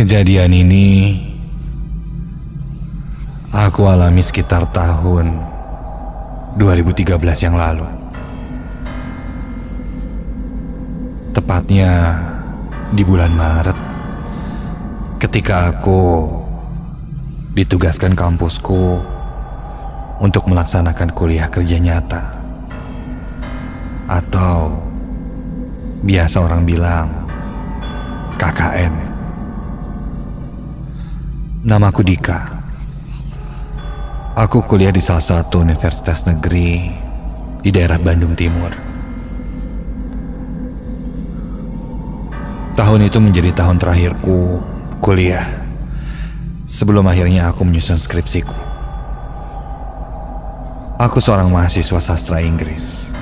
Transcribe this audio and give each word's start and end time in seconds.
Kejadian 0.00 0.48
ini 0.56 1.12
aku 3.52 3.84
alami 3.84 4.24
sekitar 4.24 4.64
tahun 4.72 5.44
2013 6.56 7.20
yang 7.20 7.52
lalu. 7.52 7.84
Tepatnya 11.36 12.16
di 12.96 13.04
bulan 13.04 13.28
Maret 13.28 13.76
ketika 15.20 15.68
aku 15.68 16.32
ditugaskan 17.52 18.16
kampusku 18.16 19.04
untuk 20.16 20.48
melaksanakan 20.48 21.12
kuliah 21.12 21.52
kerja 21.52 21.76
nyata 21.76 22.40
atau 24.08 24.80
biasa 26.00 26.40
orang 26.40 26.64
bilang 26.64 27.12
KKN. 28.40 29.09
Namaku 31.60 32.00
Dika. 32.00 32.40
Aku 34.32 34.64
kuliah 34.64 34.88
di 34.88 34.96
salah 34.96 35.20
satu 35.20 35.60
universitas 35.60 36.24
negeri 36.24 36.88
di 37.60 37.68
daerah 37.68 38.00
Bandung 38.00 38.32
Timur. 38.32 38.72
Tahun 42.72 43.00
itu 43.04 43.20
menjadi 43.20 43.52
tahun 43.52 43.76
terakhirku 43.76 44.64
kuliah 45.04 45.44
sebelum 46.64 47.04
akhirnya 47.04 47.52
aku 47.52 47.68
menyusun 47.68 48.00
skripsiku. 48.00 48.56
Aku 50.96 51.20
seorang 51.20 51.52
mahasiswa 51.52 52.00
sastra 52.00 52.40
Inggris 52.40 53.12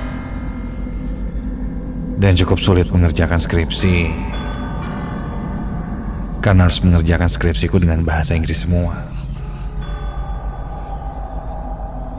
dan 2.15 2.39
cukup 2.39 2.55
sulit 2.55 2.87
mengerjakan 2.87 3.43
skripsi 3.43 4.07
karena 6.49 6.65
harus 6.65 6.81
mengerjakan 6.81 7.29
skripsiku 7.29 7.77
dengan 7.77 8.01
bahasa 8.01 8.33
Inggris 8.33 8.65
semua. 8.65 8.97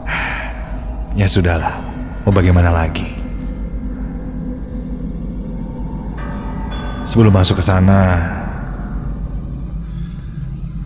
Ya 1.19 1.27
sudahlah, 1.27 1.83
mau 2.23 2.31
bagaimana 2.31 2.71
lagi? 2.71 3.11
Sebelum 7.03 7.35
masuk 7.35 7.59
ke 7.59 7.63
sana, 7.67 8.23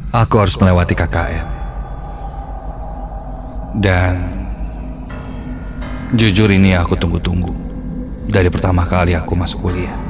aku 0.09 0.41
harus 0.41 0.57
melewati 0.57 0.97
KKN. 0.97 1.45
Dan 3.77 4.13
jujur 6.17 6.49
ini 6.49 6.73
aku 6.73 6.97
tunggu-tunggu 6.97 7.53
dari 8.25 8.49
pertama 8.49 8.89
kali 8.89 9.13
aku 9.13 9.37
masuk 9.37 9.69
kuliah. 9.69 10.04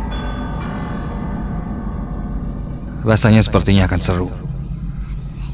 Rasanya 3.06 3.46
sepertinya 3.46 3.86
akan 3.86 4.02
seru. 4.02 4.34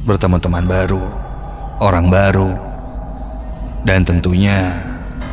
Bertemu 0.07 0.39
teman 0.39 0.63
baru, 0.63 1.03
orang 1.83 2.07
baru, 2.07 2.55
dan 3.83 4.07
tentunya 4.07 4.79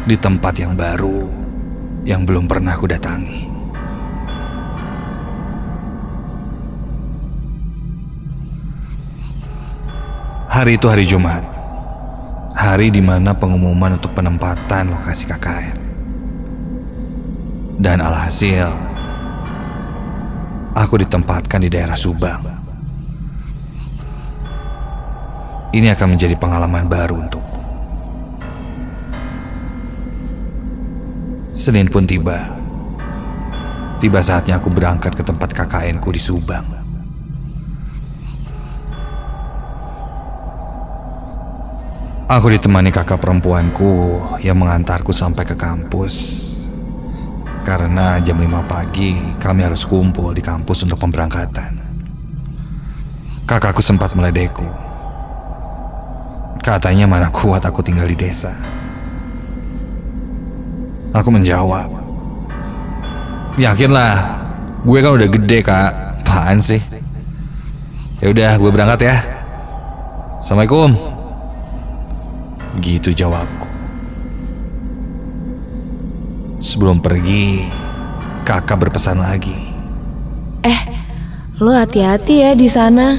di 0.02 0.19
tempat 0.19 0.58
yang 0.58 0.75
baru 0.75 1.30
yang 2.02 2.27
belum 2.27 2.50
pernah 2.50 2.75
aku 2.75 2.91
datangi. 2.91 3.47
Hari 10.50 10.75
itu 10.75 10.91
hari 10.91 11.06
Jumat. 11.06 11.47
Hari 12.58 12.91
di 12.91 12.98
mana 12.98 13.30
pengumuman 13.30 13.94
untuk 13.94 14.10
penempatan 14.19 14.91
lokasi 14.91 15.31
KKN. 15.31 15.78
Dan 17.78 18.03
alhasil, 18.03 18.88
aku 20.78 20.94
ditempatkan 21.03 21.66
di 21.66 21.69
daerah 21.69 21.99
Subang. 21.99 22.43
Ini 25.75 25.93
akan 25.93 26.15
menjadi 26.15 26.39
pengalaman 26.39 26.87
baru 26.87 27.19
untukku. 27.27 27.62
Senin 31.53 31.91
pun 31.91 32.06
tiba. 32.06 32.55
Tiba 33.99 34.22
saatnya 34.22 34.62
aku 34.62 34.71
berangkat 34.71 35.19
ke 35.19 35.27
tempat 35.27 35.50
KKN 35.50 35.99
ku 35.99 36.15
di 36.15 36.22
Subang. 36.22 36.78
Aku 42.28 42.47
ditemani 42.53 42.93
kakak 42.93 43.19
perempuanku 43.19 44.21
yang 44.45 44.60
mengantarku 44.60 45.10
sampai 45.10 45.49
ke 45.49 45.56
kampus. 45.56 46.47
Karena 47.68 48.16
jam 48.24 48.40
5 48.40 48.64
pagi 48.64 49.36
kami 49.36 49.60
harus 49.60 49.84
kumpul 49.84 50.32
di 50.32 50.40
kampus 50.40 50.88
untuk 50.88 51.04
pemberangkatan. 51.04 51.76
Kakakku 53.44 53.84
sempat 53.84 54.16
meledekku. 54.16 54.64
Katanya 56.64 57.04
mana 57.04 57.28
kuat 57.28 57.60
aku 57.68 57.84
tinggal 57.84 58.08
di 58.08 58.16
desa. 58.16 58.56
Aku 61.12 61.28
menjawab. 61.28 61.92
Yakinlah, 63.60 64.16
gue 64.88 64.98
kan 65.04 65.12
udah 65.20 65.28
gede 65.28 65.58
kak. 65.60 65.92
Apaan 66.24 66.64
sih? 66.64 66.80
Ya 68.24 68.32
udah, 68.32 68.56
gue 68.56 68.70
berangkat 68.72 69.12
ya. 69.12 69.16
Assalamualaikum. 70.40 70.96
Gitu 72.80 73.12
jawabku. 73.12 73.78
Sebelum 76.58 76.98
pergi, 76.98 77.70
kakak 78.42 78.82
berpesan 78.82 79.22
lagi. 79.22 79.54
Eh, 80.66 80.80
lo 81.62 81.70
hati-hati 81.70 82.42
ya 82.42 82.50
di 82.58 82.66
sana. 82.66 83.14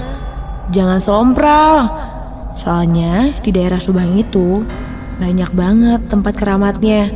Jangan 0.68 1.00
sompral. 1.00 1.76
Soalnya 2.52 3.40
di 3.40 3.56
daerah 3.56 3.80
Subang 3.80 4.20
itu 4.20 4.68
banyak 5.24 5.56
banget 5.56 6.02
tempat 6.12 6.36
keramatnya. 6.36 7.08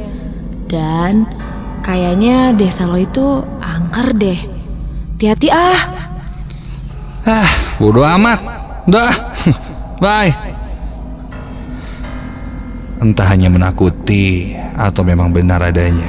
Dan 0.72 1.28
kayaknya 1.84 2.56
desa 2.56 2.88
lo 2.88 2.96
itu 2.96 3.44
angker 3.60 4.16
deh. 4.16 4.40
Hati-hati 5.20 5.48
ah. 5.52 5.80
Ah, 7.28 7.50
bodo 7.76 8.00
amat. 8.00 8.40
Udah, 8.88 9.12
bye. 10.04 10.53
Entah 13.04 13.28
hanya 13.36 13.52
menakuti 13.52 14.56
atau 14.80 15.04
memang 15.04 15.28
benar 15.36 15.60
adanya. 15.60 16.08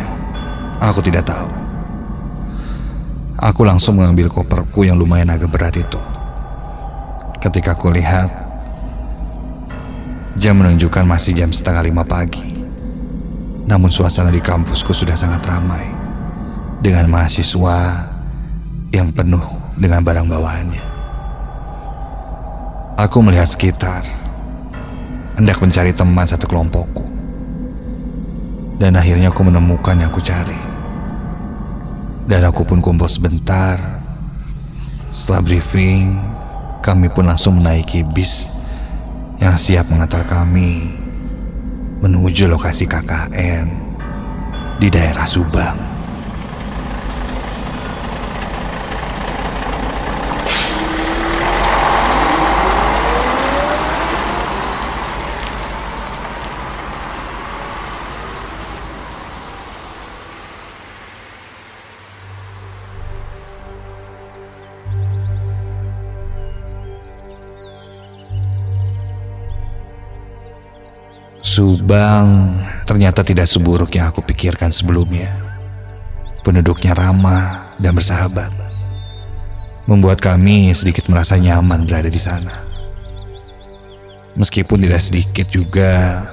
Aku 0.78 1.03
tidak 1.03 1.27
tahu. 1.27 1.50
Aku 3.34 3.66
langsung 3.66 3.99
mengambil 3.99 4.31
koperku 4.31 4.87
yang 4.87 4.94
lumayan 4.94 5.34
agak 5.34 5.50
berat 5.50 5.75
itu. 5.75 5.99
Ketika 7.43 7.75
aku 7.75 7.91
lihat, 7.91 8.31
jam 10.38 10.54
menunjukkan 10.54 11.03
masih 11.03 11.34
jam 11.34 11.50
setengah 11.50 11.83
lima 11.83 12.06
pagi. 12.06 12.62
Namun 13.66 13.91
suasana 13.91 14.31
di 14.31 14.38
kampusku 14.38 14.94
sudah 14.94 15.19
sangat 15.19 15.43
ramai. 15.50 15.83
Dengan 16.78 17.10
mahasiswa 17.10 18.06
yang 18.94 19.10
penuh 19.10 19.43
dengan 19.75 20.06
barang 20.06 20.31
bawaannya. 20.31 20.84
Aku 23.03 23.19
melihat 23.19 23.50
sekitar 23.50 24.23
hendak 25.34 25.59
mencari 25.59 25.91
teman 25.91 26.27
satu 26.27 26.47
kelompokku. 26.47 27.06
Dan 28.78 28.99
akhirnya 28.99 29.31
aku 29.31 29.47
menemukan 29.47 29.95
yang 29.95 30.11
aku 30.11 30.22
cari. 30.22 30.59
Dan 32.27 32.43
aku 32.43 32.67
pun 32.67 32.83
kumpul 32.83 33.06
sebentar. 33.06 33.78
Setelah 35.15 35.43
briefing, 35.47 36.19
kami 36.83 37.07
pun 37.07 37.31
langsung 37.31 37.63
menaiki 37.63 38.03
bis 38.03 38.51
yang 39.39 39.54
siap 39.54 39.86
mengantar 39.91 40.27
kami 40.27 40.91
menuju 42.03 42.51
lokasi 42.51 42.91
KKN 42.91 43.66
di 44.83 44.89
daerah 44.91 45.25
Subang. 45.25 45.93
Subang 71.44 72.56
ternyata 72.88 73.20
tidak 73.20 73.44
seburuk 73.44 73.92
yang 73.92 74.08
aku 74.08 74.24
pikirkan 74.24 74.72
sebelumnya. 74.72 75.28
Penduduknya 76.41 76.96
ramah 76.96 77.76
dan 77.76 77.92
bersahabat. 77.92 78.48
Membuat 79.84 80.24
kami 80.24 80.72
sedikit 80.72 81.04
merasa 81.12 81.36
nyaman 81.36 81.84
berada 81.84 82.08
di 82.08 82.16
sana. 82.16 82.64
Meskipun 84.41 84.88
tidak 84.88 85.04
sedikit 85.04 85.44
juga 85.52 86.24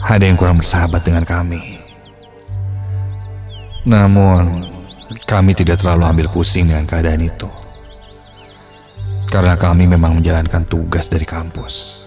ada 0.00 0.24
yang 0.24 0.40
kurang 0.40 0.56
bersahabat 0.56 1.04
dengan 1.04 1.28
kami. 1.28 1.76
Namun, 3.84 4.64
kami 5.28 5.52
tidak 5.52 5.84
terlalu 5.84 6.08
ambil 6.08 6.26
pusing 6.32 6.72
dengan 6.72 6.88
keadaan 6.88 7.20
itu. 7.20 7.52
Karena 9.28 9.60
kami 9.60 9.84
memang 9.84 10.16
menjalankan 10.16 10.64
tugas 10.64 11.12
dari 11.12 11.28
kampus. 11.28 12.01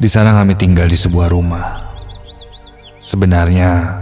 Di 0.00 0.08
sana 0.08 0.32
kami 0.32 0.56
tinggal 0.56 0.88
di 0.88 0.96
sebuah 0.96 1.28
rumah. 1.28 1.92
Sebenarnya 2.96 4.00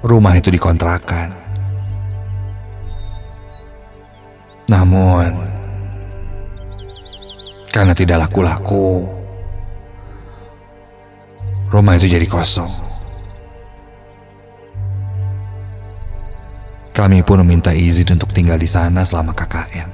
rumah 0.00 0.32
itu 0.32 0.48
dikontrakan. 0.48 1.28
Namun 4.72 5.28
karena 7.68 7.92
tidak 7.92 8.24
laku-laku, 8.24 9.04
rumah 11.68 11.92
itu 12.00 12.08
jadi 12.08 12.24
kosong. 12.24 12.72
Kami 16.96 17.20
pun 17.20 17.44
meminta 17.44 17.76
izin 17.76 18.16
untuk 18.16 18.32
tinggal 18.32 18.56
di 18.56 18.68
sana 18.68 19.04
selama 19.04 19.36
KKN. 19.36 19.88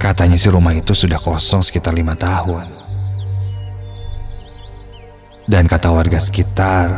Katanya 0.00 0.34
si 0.34 0.50
rumah 0.50 0.74
itu 0.74 0.90
sudah 0.90 1.22
kosong 1.22 1.62
sekitar 1.62 1.94
lima 1.94 2.18
tahun. 2.18 2.79
Dan 5.50 5.66
kata 5.66 5.90
warga 5.90 6.22
sekitar, 6.22 6.94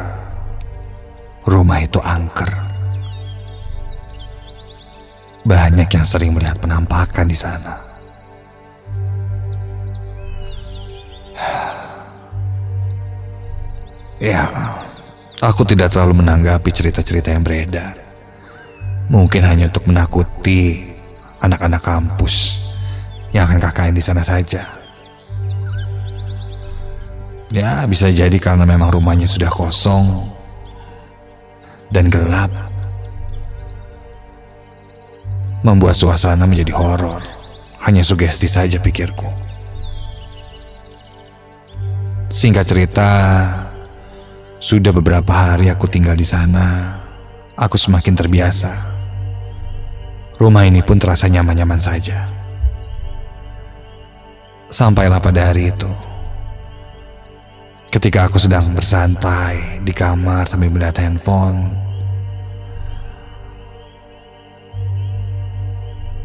rumah 1.48 1.80
itu 1.80 1.96
angker. 2.04 2.52
Banyak 5.48 5.88
yang 5.88 6.04
sering 6.04 6.36
melihat 6.36 6.60
penampakan 6.60 7.32
di 7.32 7.32
sana. 7.32 7.80
Ya, 14.20 14.44
aku 15.40 15.64
tidak 15.64 15.96
terlalu 15.96 16.20
menanggapi 16.20 16.68
cerita-cerita 16.68 17.32
yang 17.32 17.40
beredar. 17.40 17.96
Mungkin 19.08 19.48
hanya 19.48 19.72
untuk 19.72 19.88
menakuti 19.88 20.92
anak-anak 21.40 21.80
kampus 21.80 22.68
yang 23.32 23.48
akan 23.48 23.64
kakaknya 23.64 23.96
di 23.96 24.04
sana 24.04 24.20
saja. 24.20 24.81
Ya, 27.52 27.84
bisa 27.84 28.08
jadi 28.08 28.32
karena 28.40 28.64
memang 28.64 28.88
rumahnya 28.96 29.28
sudah 29.28 29.52
kosong 29.52 30.24
dan 31.92 32.08
gelap. 32.08 32.48
Membuat 35.60 35.94
suasana 35.94 36.48
menjadi 36.48 36.72
horor. 36.72 37.20
Hanya 37.84 38.00
sugesti 38.00 38.48
saja 38.48 38.80
pikirku. 38.80 39.28
Singkat 42.32 42.64
cerita, 42.64 43.10
sudah 44.56 44.90
beberapa 44.96 45.30
hari 45.30 45.68
aku 45.68 45.84
tinggal 45.92 46.16
di 46.16 46.24
sana. 46.24 46.96
Aku 47.52 47.76
semakin 47.76 48.16
terbiasa. 48.16 48.72
Rumah 50.40 50.64
ini 50.64 50.80
pun 50.80 50.96
terasa 50.96 51.28
nyaman-nyaman 51.28 51.78
saja. 51.78 52.32
Sampailah 54.72 55.20
pada 55.20 55.52
hari 55.52 55.68
itu. 55.68 56.11
Ketika 57.92 58.24
aku 58.24 58.40
sedang 58.40 58.72
bersantai 58.72 59.84
di 59.84 59.92
kamar 59.92 60.48
sambil 60.48 60.72
melihat 60.72 61.04
handphone, 61.04 61.76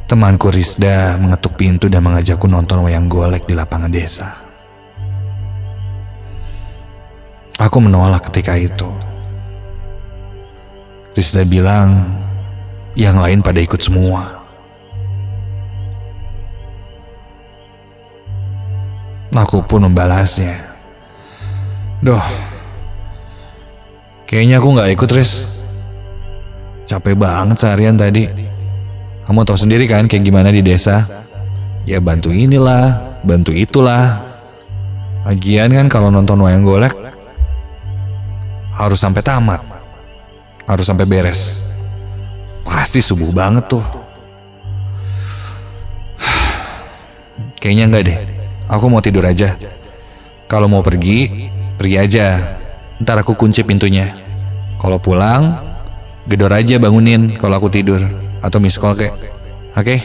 temanku 0.07 0.47
Rizda 0.47 1.19
mengetuk 1.19 1.59
pintu 1.59 1.91
dan 1.91 2.07
mengajakku 2.07 2.47
nonton 2.47 2.87
wayang 2.87 3.11
golek 3.11 3.43
di 3.43 3.51
lapangan 3.51 3.91
desa. 3.91 4.31
Aku 7.59 7.83
menolak 7.83 8.31
ketika 8.31 8.55
itu. 8.55 8.87
Rizda 11.19 11.43
bilang 11.43 12.15
yang 12.95 13.19
lain 13.19 13.43
pada 13.43 13.59
ikut 13.59 13.83
semua. 13.83 14.39
Aku 19.35 19.59
pun 19.67 19.83
membalasnya. 19.83 20.76
Duh, 21.97 22.21
kayaknya 24.29 24.61
aku 24.61 24.67
nggak 24.77 24.93
ikut, 24.93 25.09
Riz. 25.17 25.31
Capek 26.87 27.17
banget 27.17 27.57
seharian 27.57 27.97
tadi. 27.97 28.29
Kamu 29.27 29.43
tahu 29.43 29.59
sendiri 29.59 29.89
kan 29.89 30.07
kayak 30.07 30.23
gimana 30.23 30.53
di 30.53 30.63
desa? 30.63 31.03
Ya 31.83 31.99
bantu 31.99 32.31
inilah, 32.31 33.19
bantu 33.27 33.51
itulah. 33.51 34.23
Lagian 35.27 35.75
kan 35.75 35.91
kalau 35.91 36.07
nonton 36.07 36.39
wayang 36.39 36.63
golek 36.63 36.95
harus 38.77 39.01
sampai 39.01 39.25
tamat. 39.25 39.59
Harus 40.63 40.85
sampai 40.85 41.03
beres. 41.03 41.73
Pasti 42.63 43.01
subuh 43.01 43.33
banget 43.33 43.65
tuh. 43.67 43.83
Kayaknya 47.59 47.83
enggak 47.89 48.03
deh. 48.05 48.17
Aku 48.69 48.87
mau 48.87 49.01
tidur 49.03 49.25
aja. 49.25 49.55
Kalau 50.47 50.71
mau 50.71 50.79
pergi, 50.79 51.51
Pergi 51.77 51.95
aja, 52.01 52.57
ntar 52.97 53.21
aku 53.21 53.37
kunci 53.37 53.61
pintunya. 53.61 54.17
Kalau 54.81 54.97
pulang, 54.97 55.61
gedor 56.25 56.49
aja 56.49 56.81
bangunin 56.81 57.37
kalau 57.37 57.61
aku 57.61 57.69
tidur. 57.69 58.01
Atau 58.41 58.57
miss 58.57 58.81
call 58.81 58.97
kek. 58.97 59.13
Oke? 59.13 59.21
Okay? 59.77 59.99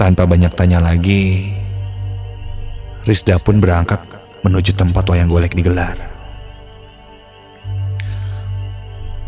Tanpa 0.00 0.24
banyak 0.24 0.50
tanya 0.56 0.80
lagi, 0.80 1.52
Rizda 3.04 3.38
pun 3.38 3.58
berangkat 3.58 3.98
menuju 4.46 4.78
tempat 4.78 5.04
wayang 5.10 5.30
golek 5.30 5.58
digelar. 5.58 5.94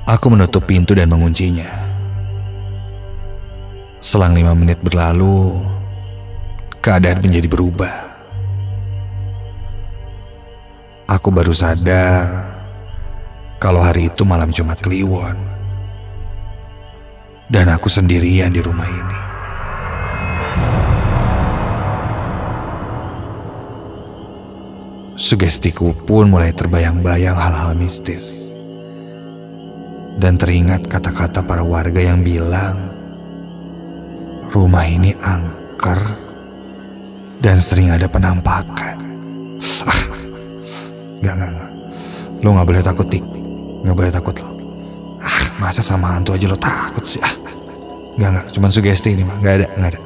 Aku 0.06 0.30
menutup 0.30 0.62
pintu 0.62 0.94
dan 0.94 1.10
menguncinya. 1.10 1.66
Selang 3.98 4.36
lima 4.36 4.54
menit 4.54 4.78
berlalu, 4.78 5.58
keadaan 6.84 7.24
menjadi 7.24 7.48
berubah. 7.50 8.13
Aku 11.04 11.28
baru 11.28 11.52
sadar 11.52 12.48
kalau 13.60 13.84
hari 13.84 14.08
itu 14.08 14.24
malam 14.24 14.48
Jumat 14.48 14.80
Kliwon. 14.80 15.36
Dan 17.44 17.68
aku 17.68 17.92
sendirian 17.92 18.48
di 18.48 18.64
rumah 18.64 18.88
ini. 18.88 19.20
Sugestiku 25.12 25.92
pun 25.92 26.32
mulai 26.32 26.56
terbayang-bayang 26.56 27.36
hal-hal 27.36 27.76
mistis. 27.76 28.48
Dan 30.16 30.40
teringat 30.40 30.88
kata-kata 30.88 31.44
para 31.44 31.60
warga 31.60 32.00
yang 32.00 32.24
bilang 32.24 32.80
rumah 34.56 34.88
ini 34.88 35.12
angker 35.20 36.00
dan 37.44 37.60
sering 37.60 37.92
ada 37.92 38.08
penampakan. 38.08 39.04
Gak, 41.24 41.34
gak, 41.40 41.50
gak. 41.56 41.70
Lo 42.44 42.52
gak 42.52 42.68
boleh 42.68 42.84
takut, 42.84 43.06
Dik. 43.08 43.24
Gak 43.88 43.96
boleh 43.96 44.12
takut 44.12 44.36
lo. 44.44 44.52
Ah, 45.24 45.40
masa 45.56 45.80
sama 45.80 46.12
hantu 46.12 46.36
aja 46.36 46.44
lo 46.44 46.58
takut 46.60 47.00
sih? 47.00 47.24
Ah. 47.24 47.32
Gak, 48.20 48.28
gak. 48.28 48.46
Cuman 48.52 48.68
sugesti 48.68 49.16
ini 49.16 49.24
mah. 49.24 49.40
Gak 49.40 49.64
ada, 49.64 49.66
gak 49.72 49.90
ada. 49.96 50.00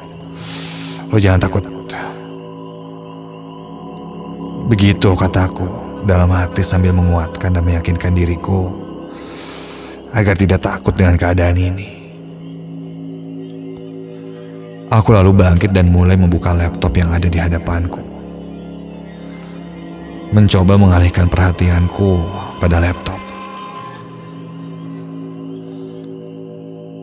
Lo 1.11 1.19
jangan 1.19 1.43
takut. 1.43 1.67
Begitu 4.69 5.17
kataku 5.17 5.65
dalam 6.05 6.29
hati 6.29 6.61
sambil 6.61 6.93
menguatkan 6.93 7.57
dan 7.57 7.65
meyakinkan 7.65 8.13
diriku 8.13 8.69
agar 10.13 10.37
tidak 10.37 10.61
takut 10.61 10.93
dengan 10.93 11.17
keadaan 11.17 11.57
ini. 11.57 11.89
Aku 14.93 15.17
lalu 15.17 15.33
bangkit 15.33 15.73
dan 15.73 15.89
mulai 15.89 16.21
membuka 16.21 16.53
laptop 16.53 16.93
yang 17.01 17.09
ada 17.17 17.33
di 17.33 17.41
hadapanku 17.41 18.18
mencoba 20.29 20.77
mengalihkan 20.77 21.27
perhatianku 21.29 22.21
pada 22.61 22.81
laptop. 22.81 23.17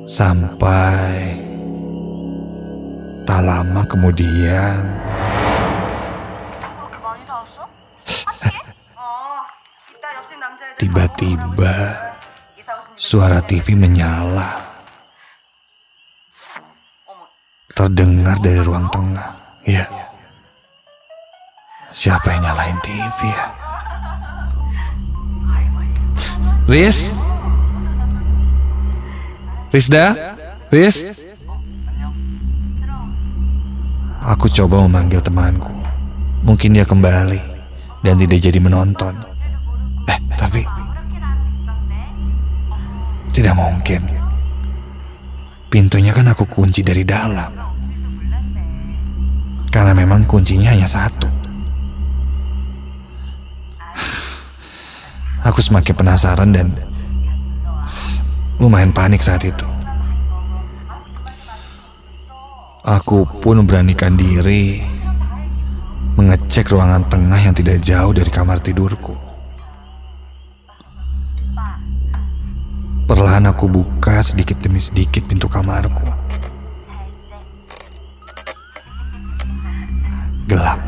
Sampai 0.05 1.33
tak 3.25 3.41
lama 3.41 3.81
kemudian 3.89 4.77
tiba-tiba 10.77 11.75
suara 12.95 13.41
TV 13.41 13.73
menyala. 13.73 14.77
Terdengar 17.75 18.39
dari 18.39 18.63
ruang 18.63 18.87
tengah. 18.87 19.59
Ya. 19.67 20.14
Siapa 21.93 22.33
yang 22.33 22.43
nyalain 22.49 22.79
TV 22.81 23.19
ya? 23.29 23.45
Riz? 26.65 27.13
Rizda? 29.69 30.05
Riz? 30.73 31.05
Aku 34.25 34.49
coba 34.49 34.81
memanggil 34.81 35.21
temanku. 35.21 35.77
Mungkin 36.41 36.73
dia 36.73 36.85
kembali 36.85 37.37
dan 38.01 38.17
tidak 38.17 38.41
jadi 38.41 38.57
menonton. 38.57 39.13
Eh, 40.09 40.19
tapi 40.33 40.65
tidak 43.29 43.53
mungkin. 43.53 44.01
Pintunya 45.69 46.15
kan 46.17 46.33
aku 46.33 46.49
kunci 46.49 46.81
dari 46.81 47.05
dalam. 47.05 47.53
Karena 49.69 49.93
memang 49.93 50.25
kuncinya 50.25 50.73
hanya 50.73 50.89
satu. 50.89 51.44
Aku 55.55 55.63
semakin 55.63 55.95
penasaran 55.95 56.51
dan 56.51 56.67
lumayan 58.59 58.91
panik 58.91 59.23
saat 59.23 59.39
itu. 59.47 59.63
Aku 62.83 63.23
pun 63.23 63.63
beranikan 63.63 64.19
diri 64.19 64.83
mengecek 66.19 66.75
ruangan 66.75 67.07
tengah 67.07 67.39
yang 67.39 67.55
tidak 67.55 67.79
jauh 67.87 68.11
dari 68.11 68.27
kamar 68.27 68.59
tidurku. 68.59 69.15
Perlahan 73.07 73.47
aku 73.47 73.71
buka 73.71 74.19
sedikit 74.27 74.59
demi 74.59 74.83
sedikit 74.83 75.23
pintu 75.23 75.47
kamarku. 75.47 76.03
Gelap. 80.51 80.83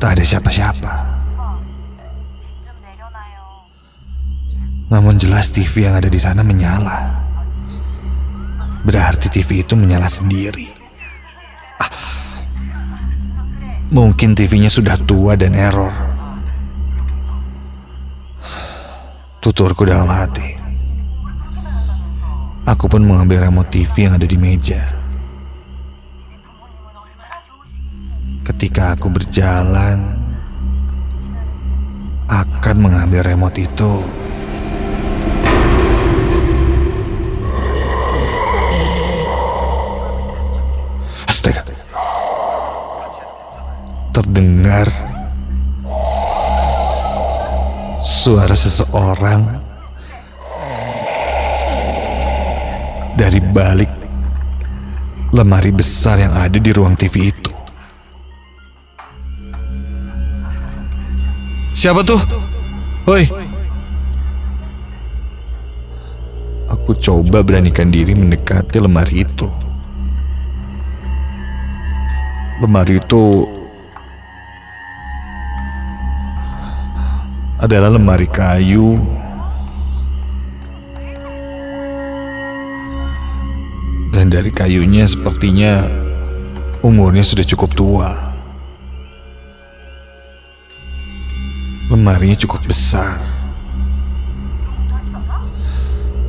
Tak 0.00 0.16
ada 0.16 0.24
siapa-siapa. 0.24 1.09
Namun 4.90 5.22
jelas 5.22 5.54
TV 5.54 5.86
yang 5.86 5.94
ada 5.94 6.10
di 6.10 6.18
sana 6.18 6.42
menyala. 6.42 7.22
Berarti 8.82 9.30
TV 9.30 9.62
itu 9.62 9.78
menyala 9.78 10.10
sendiri. 10.10 10.66
Ah, 11.78 11.94
mungkin 13.94 14.34
TV-nya 14.34 14.66
sudah 14.66 14.98
tua 14.98 15.38
dan 15.38 15.54
error. 15.54 15.94
Tuturku 19.38 19.86
dalam 19.86 20.10
hati. 20.10 20.58
Aku 22.66 22.90
pun 22.90 23.06
mengambil 23.06 23.46
remote 23.46 23.70
TV 23.70 24.10
yang 24.10 24.18
ada 24.18 24.26
di 24.26 24.36
meja. 24.36 24.82
Ketika 28.42 28.98
aku 28.98 29.06
berjalan, 29.06 30.18
akan 32.26 32.76
mengambil 32.78 33.22
remote 33.22 33.58
itu. 33.62 34.19
Terdengar 44.30 44.86
suara 47.98 48.54
seseorang 48.54 49.42
dari 53.18 53.42
balik 53.50 53.90
lemari 55.34 55.74
besar 55.74 56.22
yang 56.22 56.30
ada 56.38 56.62
di 56.62 56.70
ruang 56.70 56.94
TV 56.94 57.34
itu. 57.34 57.50
Siapa 61.74 62.06
tuh? 62.06 62.22
Woi. 63.10 63.26
Aku 66.70 66.94
coba 67.02 67.42
beranikan 67.42 67.90
diri 67.90 68.14
mendekati 68.14 68.78
lemari 68.78 69.26
itu. 69.26 69.50
Lemari 72.62 73.02
itu 73.02 73.58
adalah 77.70 77.94
lemari 77.94 78.26
kayu 78.26 78.98
dan 84.10 84.26
dari 84.26 84.50
kayunya 84.50 85.06
sepertinya 85.06 85.86
umurnya 86.82 87.22
sudah 87.22 87.46
cukup 87.46 87.70
tua. 87.78 88.10
Lemarinya 91.94 92.34
cukup 92.42 92.66
besar. 92.66 93.22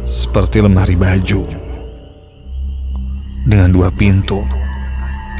Seperti 0.05 0.61
lemari 0.61 0.93
baju 0.93 1.41
dengan 3.49 3.73
dua 3.73 3.89
pintu 3.89 4.45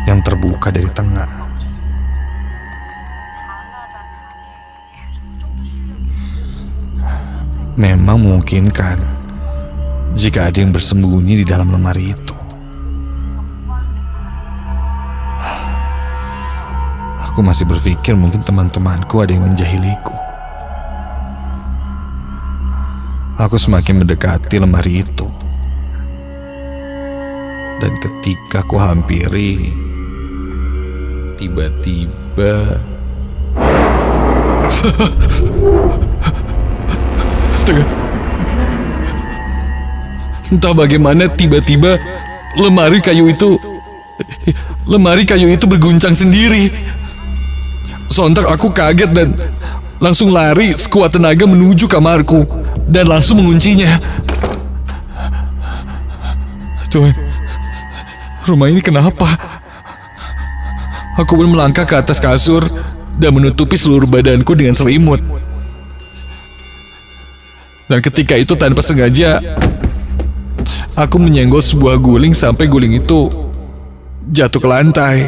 yang 0.10 0.26
terbuka 0.26 0.74
dari 0.74 0.90
tengah. 0.90 1.41
Memang 7.80 8.20
memungkinkan 8.20 9.00
jika 10.12 10.52
ada 10.52 10.60
yang 10.60 10.76
bersembunyi 10.76 11.40
di 11.40 11.46
dalam 11.48 11.72
lemari 11.72 12.12
itu. 12.12 12.36
Aku 17.32 17.40
masih 17.40 17.64
berpikir 17.64 18.12
mungkin 18.12 18.44
teman-temanku 18.44 19.24
ada 19.24 19.32
yang 19.32 19.48
menjahiliku. 19.48 20.12
Aku 23.40 23.56
semakin 23.56 24.04
mendekati 24.04 24.60
lemari 24.60 25.00
itu. 25.00 25.32
Dan 27.80 27.96
ketika 28.04 28.68
aku 28.68 28.76
hampiri, 28.76 29.72
tiba-tiba 31.40 32.84
Astaga. 37.72 37.86
Entah 40.52 40.74
bagaimana 40.76 41.32
tiba-tiba 41.32 41.96
lemari 42.60 43.00
kayu 43.00 43.32
itu 43.32 43.56
lemari 44.84 45.24
kayu 45.24 45.48
itu 45.48 45.64
berguncang 45.64 46.12
sendiri. 46.12 46.68
Sontak 48.12 48.44
aku 48.52 48.76
kaget 48.76 49.16
dan 49.16 49.32
langsung 50.04 50.36
lari 50.36 50.76
sekuat 50.76 51.16
tenaga 51.16 51.48
menuju 51.48 51.88
kamarku 51.88 52.44
dan 52.92 53.08
langsung 53.08 53.40
menguncinya. 53.40 53.96
Tuhan, 56.92 57.16
rumah 58.52 58.68
ini 58.68 58.84
kenapa? 58.84 59.32
Aku 61.16 61.40
pun 61.40 61.48
melangkah 61.48 61.88
ke 61.88 61.96
atas 61.96 62.20
kasur 62.20 62.68
dan 63.16 63.32
menutupi 63.32 63.80
seluruh 63.80 64.12
badanku 64.12 64.52
dengan 64.60 64.76
selimut. 64.76 65.41
Dan 67.92 68.00
ketika 68.00 68.40
itu 68.40 68.56
tanpa 68.56 68.80
sengaja 68.80 69.44
aku 70.96 71.20
menyenggol 71.20 71.60
sebuah 71.60 72.00
guling 72.00 72.32
sampai 72.32 72.72
guling 72.72 72.96
itu 73.04 73.28
jatuh 74.32 74.64
ke 74.64 74.68
lantai. 74.72 75.28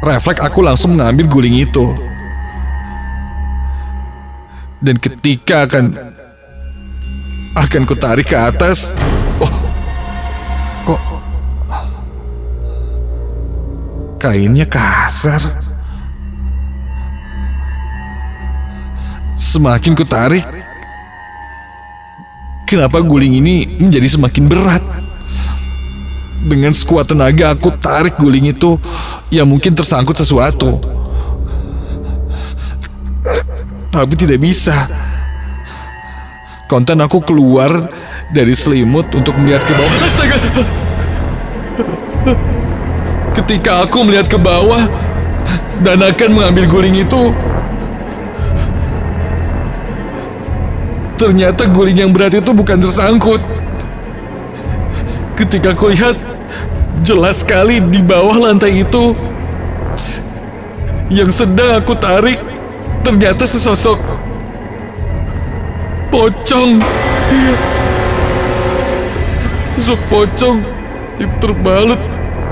Refleks 0.00 0.40
aku 0.40 0.64
langsung 0.64 0.96
mengambil 0.96 1.28
guling 1.28 1.52
itu. 1.52 1.92
Dan 4.80 4.96
ketika 4.96 5.68
akan 5.68 5.92
akan 7.52 7.82
kutarik 7.84 8.32
ke 8.32 8.38
atas, 8.40 8.96
oh, 9.44 9.52
kok 10.88 11.02
kainnya 14.16 14.64
kasar. 14.64 15.67
Semakin 19.48 19.96
kutarik, 19.96 20.44
kenapa 22.68 23.00
guling 23.00 23.40
ini 23.40 23.64
menjadi 23.80 24.04
semakin 24.04 24.44
berat? 24.44 24.84
Dengan 26.44 26.76
sekuat 26.76 27.08
tenaga 27.08 27.56
aku 27.56 27.72
tarik 27.80 28.20
guling 28.20 28.52
itu 28.52 28.76
yang 29.32 29.48
mungkin 29.48 29.72
tersangkut 29.72 30.20
sesuatu. 30.20 30.76
Tapi 33.88 34.14
tidak 34.20 34.36
bisa. 34.36 34.76
Konten 36.68 37.00
aku 37.00 37.24
keluar 37.24 37.88
dari 38.28 38.52
selimut 38.52 39.08
untuk 39.16 39.32
melihat 39.40 39.64
ke 39.64 39.72
bawah. 39.72 39.96
Astaga! 40.04 40.36
Ketika 43.32 43.88
aku 43.88 44.04
melihat 44.04 44.28
ke 44.28 44.36
bawah 44.36 44.84
dan 45.80 46.04
akan 46.04 46.36
mengambil 46.36 46.68
guling 46.68 47.00
itu, 47.00 47.32
Ternyata 51.18 51.66
guling 51.66 51.98
yang 51.98 52.10
berat 52.14 52.38
itu 52.38 52.54
bukan 52.54 52.78
tersangkut. 52.78 53.42
Ketika 55.34 55.74
kulihat, 55.74 56.14
jelas 57.02 57.42
sekali 57.42 57.82
di 57.82 57.98
bawah 57.98 58.38
lantai 58.38 58.86
itu 58.86 59.18
yang 61.10 61.34
sedang 61.34 61.82
aku 61.82 61.98
tarik 61.98 62.38
ternyata 63.02 63.42
sesosok 63.42 63.98
pocong. 66.14 66.78
Sosok 69.74 70.00
pocong 70.06 70.58
itu 71.18 71.34
terbalut 71.42 71.98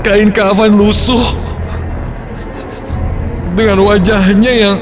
kain 0.03 0.27
kafan 0.27 0.75
lusuh 0.75 1.23
dengan 3.55 3.79
wajahnya 3.83 4.51
yang 4.51 4.77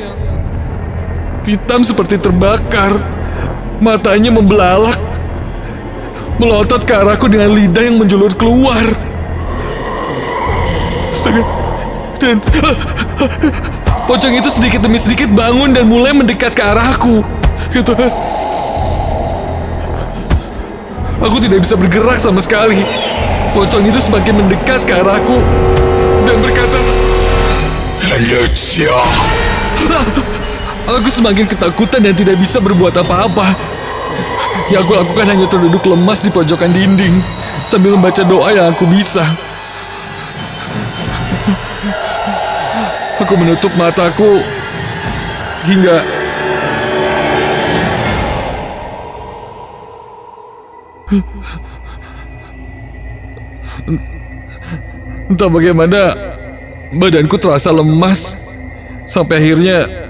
hitam 1.45 1.85
seperti 1.85 2.17
terbakar 2.17 3.14
Matanya 3.83 4.31
membelalak. 4.31 4.97
Melotot 6.35 6.83
ke 6.83 6.91
arahku 6.91 7.31
dengan 7.31 7.55
lidah 7.55 7.83
yang 7.87 7.95
menjulur 7.95 8.31
keluar. 8.35 8.83
Astaga. 11.15 11.43
Dan 12.19 12.43
pocong 14.07 14.35
itu 14.35 14.49
sedikit 14.51 14.83
demi 14.83 14.99
sedikit 14.99 15.31
bangun 15.31 15.71
dan 15.71 15.87
mulai 15.87 16.11
mendekat 16.11 16.51
ke 16.51 16.63
arahku. 16.63 17.23
Itu 17.71 17.95
Aku 21.25 21.41
tidak 21.41 21.63
bisa 21.63 21.79
bergerak 21.79 22.19
sama 22.19 22.43
sekali. 22.43 22.83
Pocong 23.55 23.87
itu 23.87 23.99
semakin 24.03 24.35
mendekat 24.35 24.83
ke 24.83 24.93
arahku 24.99 25.39
dan 26.27 26.37
berkata, 26.43 26.79
Lucia. 28.29 29.34
Aku 30.85 31.09
semakin 31.09 31.49
ketakutan 31.49 32.05
dan 32.05 32.13
tidak 32.13 32.37
bisa 32.37 32.61
berbuat 32.61 32.93
apa-apa. 33.01 33.57
Yang 34.69 34.81
aku 34.85 34.93
lakukan 34.97 35.25
hanya 35.29 35.45
terduduk 35.49 35.83
lemas 35.85 36.21
di 36.21 36.29
pojokan 36.29 36.73
dinding 36.73 37.21
sambil 37.65 37.97
membaca 37.97 38.21
doa 38.21 38.49
yang 38.53 38.69
aku 38.69 38.85
bisa. 38.89 39.25
Aku 43.25 43.33
menutup 43.41 43.73
mataku 43.73 44.45
hingga 45.65 46.05
Entah 55.25 55.49
bagaimana 55.49 56.13
badanku 56.93 57.37
terasa 57.41 57.73
lemas 57.73 58.49
sampai 59.09 59.41
akhirnya 59.41 60.04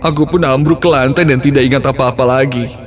aku 0.00 0.24
pun 0.24 0.42
ambruk 0.42 0.80
ke 0.80 0.88
lantai 0.88 1.28
dan 1.28 1.38
tidak 1.38 1.62
ingat 1.68 1.84
apa-apa 1.84 2.24
lagi. 2.24 2.79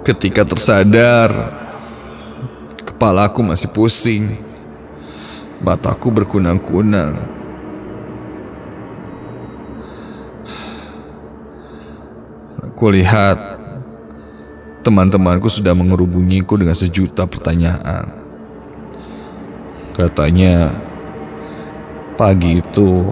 Ketika 0.00 0.48
tersadar, 0.48 1.28
kepalaku 2.88 3.44
masih 3.44 3.68
pusing. 3.68 4.32
Mataku 5.60 6.08
berkunang-kunang. 6.08 7.20
Aku 12.64 12.88
lihat 12.88 13.36
teman-temanku 14.80 15.52
sudah 15.52 15.76
mengerubungiku 15.76 16.56
dengan 16.56 16.72
sejuta 16.72 17.28
pertanyaan. 17.28 18.08
Katanya 19.92 20.72
pagi 22.16 22.64
itu 22.64 23.04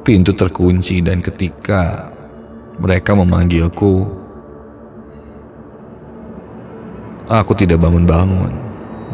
pintu 0.00 0.32
terkunci 0.32 1.04
dan 1.04 1.20
ketika 1.20 2.08
mereka 2.78 3.14
memanggilku. 3.18 4.06
Aku 7.28 7.52
tidak 7.52 7.82
bangun-bangun. 7.82 8.54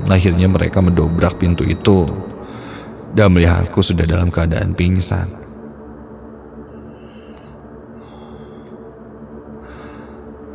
Akhirnya 0.06 0.46
mereka 0.46 0.84
mendobrak 0.84 1.40
pintu 1.40 1.64
itu 1.64 2.06
dan 3.16 3.32
melihatku 3.32 3.80
sudah 3.80 4.04
dalam 4.04 4.28
keadaan 4.28 4.76
pingsan. 4.76 5.26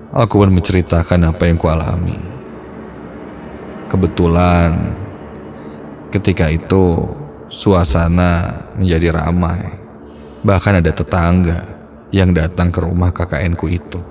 Aku 0.09 0.41
pun 0.41 0.49
menceritakan 0.53 1.33
apa 1.33 1.43
yang 1.49 1.57
kualami. 1.57 2.17
Kebetulan 3.89 4.93
ketika 6.13 6.49
itu 6.49 7.09
suasana 7.49 8.65
menjadi 8.77 9.17
ramai. 9.17 9.65
Bahkan 10.45 10.81
ada 10.81 10.91
tetangga 10.93 11.78
yang 12.09 12.33
datang 12.33 12.73
ke 12.73 12.81
rumah 12.81 13.13
KKN-ku 13.13 13.65
itu. 13.69 14.01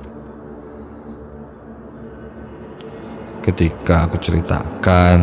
Ketika 3.42 4.06
aku 4.06 4.20
ceritakan, 4.20 5.18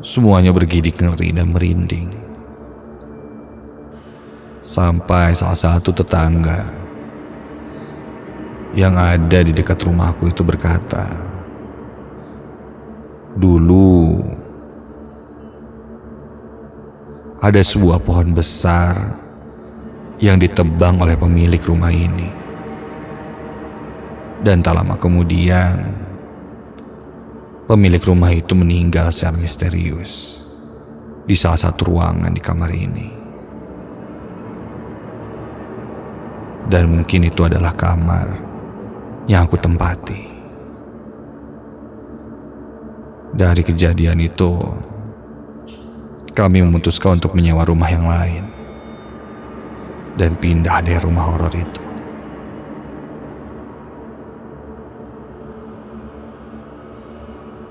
semuanya 0.00 0.54
bergidik 0.54 0.96
ngeri 1.02 1.36
dan 1.36 1.52
merinding. 1.52 2.08
Sampai 4.60 5.32
salah 5.34 5.56
satu 5.56 5.90
tetangga 5.90 6.68
yang 8.76 8.94
ada 8.94 9.40
di 9.42 9.50
dekat 9.50 9.82
rumahku 9.82 10.30
itu 10.30 10.46
berkata, 10.46 11.08
"Dulu 13.34 14.22
ada 17.40 17.56
sebuah 17.64 18.04
pohon 18.04 18.36
besar 18.36 19.16
yang 20.20 20.36
ditebang 20.36 21.00
oleh 21.00 21.16
pemilik 21.16 21.60
rumah 21.64 21.88
ini. 21.88 22.28
Dan 24.44 24.60
tak 24.60 24.76
lama 24.76 25.00
kemudian, 25.00 25.72
pemilik 27.64 28.00
rumah 28.04 28.28
itu 28.32 28.52
meninggal 28.52 29.08
secara 29.08 29.40
misterius 29.40 30.44
di 31.24 31.32
salah 31.32 31.60
satu 31.60 31.96
ruangan 31.96 32.32
di 32.32 32.40
kamar 32.44 32.70
ini. 32.76 33.08
Dan 36.68 36.92
mungkin 36.92 37.24
itu 37.24 37.40
adalah 37.48 37.72
kamar 37.72 38.28
yang 39.24 39.48
aku 39.48 39.56
tempati. 39.56 40.28
Dari 43.32 43.62
kejadian 43.64 44.20
itu, 44.20 44.60
kami 46.40 46.64
memutuskan 46.64 47.20
untuk 47.20 47.36
menyewa 47.36 47.68
rumah 47.68 47.92
yang 47.92 48.08
lain 48.08 48.40
dan 50.16 50.32
pindah 50.40 50.80
dari 50.80 50.96
rumah 50.96 51.28
horor 51.28 51.52
itu. 51.52 51.84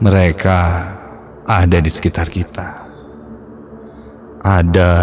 Mereka 0.06 0.60
ada 1.50 1.78
di 1.82 1.90
sekitar 1.90 2.30
kita. 2.30 2.70
Ada 4.46 4.94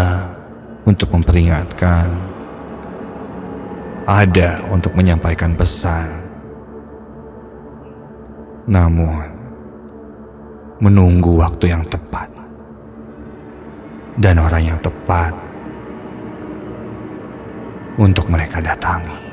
untuk 0.87 1.11
memperingatkan. 1.11 2.07
Ada 4.07 4.63
untuk 4.71 4.95
menyampaikan 4.95 5.53
pesan. 5.59 6.07
Namun, 8.65 9.27
menunggu 10.79 11.37
waktu 11.37 11.75
yang 11.75 11.83
tepat 11.85 12.36
dan 14.17 14.41
orang 14.41 14.73
yang 14.73 14.79
tepat 14.81 15.33
untuk 18.01 18.25
mereka 18.33 18.57
datangi. 18.61 19.26